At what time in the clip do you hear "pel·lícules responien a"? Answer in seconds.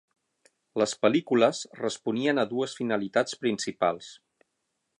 1.05-2.45